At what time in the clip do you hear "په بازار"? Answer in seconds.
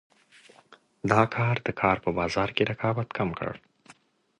2.03-2.49